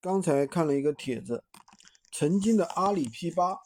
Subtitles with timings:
[0.00, 1.42] 刚才看了一个帖子，
[2.12, 3.58] 曾经的阿里 P 八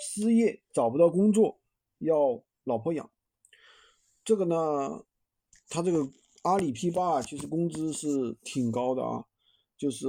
[0.00, 1.58] 失业找不到工作，
[1.98, 3.10] 要老婆养。
[4.24, 5.04] 这个呢，
[5.68, 6.08] 他这个
[6.42, 9.24] 阿里 P 八，其实工资是挺高的啊，
[9.76, 10.06] 就是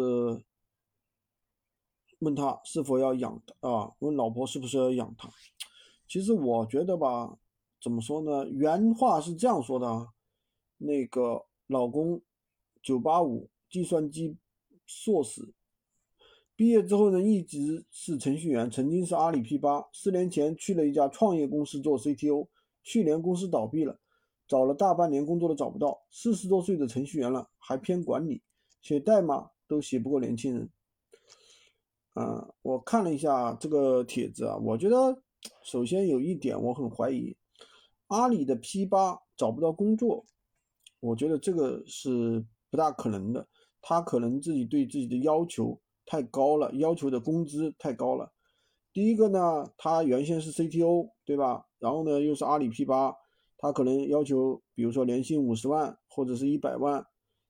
[2.20, 5.32] 问他是否要养啊，问老婆是不是要养他。
[6.08, 7.40] 其实我觉得吧，
[7.82, 8.48] 怎么说呢？
[8.50, 10.10] 原话是这样说的啊，
[10.78, 12.22] 那个老公
[12.84, 14.38] 九八五计算机。
[14.90, 15.54] 硕士
[16.56, 19.88] 毕业之后呢，一直是程序员，曾经是阿里 P 八。
[19.94, 22.48] 四年前去了一家创业公司做 CTO，
[22.84, 23.98] 去年公司倒闭了，
[24.48, 26.02] 找了大半年工作都找不到。
[26.10, 28.42] 四十多岁的程序员了，还偏管理，
[28.82, 30.70] 写代码都写不过年轻人。
[32.16, 35.22] 啊，我看了一下这个帖子啊，我觉得
[35.64, 37.38] 首先有一点我很怀疑，
[38.08, 40.26] 阿里的 P 八找不到工作，
[41.00, 43.48] 我觉得这个是不大可能的。
[43.82, 48.34] 他可能自己对自己的要求太高了，要求的工资太高了。
[48.92, 51.68] 第一个呢，他原先是 CTO，对吧？
[51.78, 53.16] 然后呢，又是阿里 P 八，
[53.58, 57.06] 他可能要求，比如说年薪五十万或者是一百万。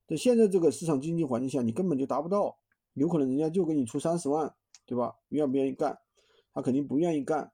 [0.07, 2.57] 在现在这个市场经济环境下，你根本就达不到，
[2.93, 4.53] 有可能人家就给你出三十万，
[4.85, 5.15] 对吧？
[5.29, 5.97] 愿不愿意干？
[6.53, 7.51] 他肯定不愿意干。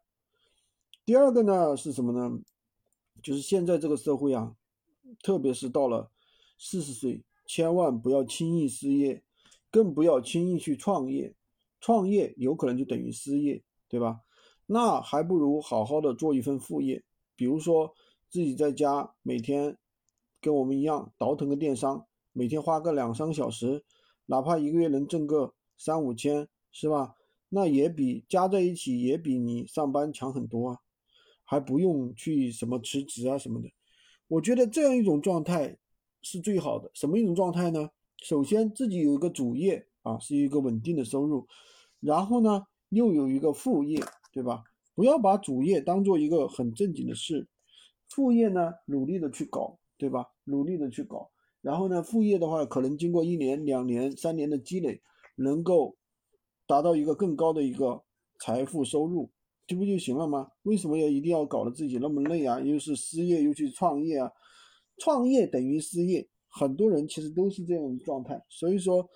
[1.06, 2.40] 第二个呢是什么呢？
[3.22, 4.56] 就是现在这个社会啊，
[5.22, 6.12] 特别是到了
[6.58, 7.23] 四十岁。
[7.46, 9.24] 千万不要轻易失业，
[9.72, 11.36] 更不要轻易去创业。
[11.80, 14.22] 创业有可能就等于失业，对吧？
[14.66, 17.04] 那还不如好好的做一份副业，
[17.36, 17.94] 比如说
[18.28, 19.78] 自己在家每天
[20.42, 23.84] 跟我们一样倒腾个电商，每天花个两三个小时，
[24.26, 27.14] 哪怕一个月能挣个三五千，是吧？
[27.50, 30.80] 那也比加在一起也比你上班强很多啊，
[31.44, 33.70] 还不用去什么辞职啊什么的。
[34.28, 35.78] 我觉得这样一种状态。
[36.26, 37.88] 是最好的，什么一种状态呢？
[38.23, 41.45] 首先自己有一个主业啊，是一个稳定的收入，
[42.00, 44.64] 然后呢又有一个副业，对吧？
[44.96, 47.48] 不要把主业当做一个很正经的事，
[48.09, 50.25] 副业呢努力的去搞，对吧？
[50.46, 51.30] 努力的去搞，
[51.62, 55.00] 然后呢副业的话，可能经过一年、两年、三年的积累，
[55.36, 55.96] 能够
[56.66, 58.02] 达到一个更高的一个
[58.40, 59.30] 财富收入，
[59.68, 60.50] 这不就行了吗？
[60.63, 62.59] 为什么要一定要搞得自己那么累啊？
[62.59, 64.31] 又是失业又去创业啊？
[64.97, 69.09] 创业等于失业，很多人其实都是这样的状态，所以说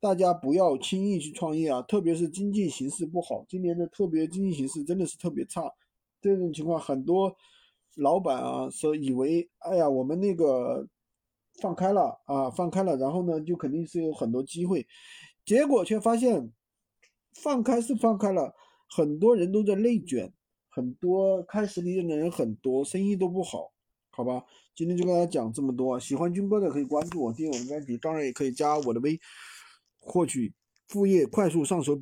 [0.00, 5.70] 大家不要轻易去创业啊，特别是经济形势不好，今年的特别经济形势真的是特别差，
[6.20, 7.36] 这种情况很多
[7.96, 10.88] 老板啊说以为，哎呀，我们那个
[11.60, 14.86] 放开了啊，放开了，然后呢就肯定是有很多机会，
[15.44, 16.52] 结果却发现
[17.34, 18.54] 放开是放开了，
[18.88, 20.32] 很多人都在内卷，
[20.68, 23.72] 很多开实体店的人很多，生意都不好。
[24.18, 24.42] 好吧，
[24.74, 25.96] 今天就跟大家讲这么多。
[26.00, 29.16] 喜欢军哥的可以关注我，订阅我的专辑，当然也可以加我的微，
[30.00, 30.52] 获取
[30.88, 31.94] 副业快速上手。